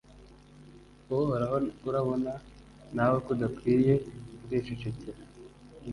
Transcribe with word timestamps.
Uhoraho 1.15 1.57
urabona 1.89 2.31
nawe 2.95 3.17
ko 3.25 3.29
udakwiye 3.35 3.93
kwicecekera 4.43 5.19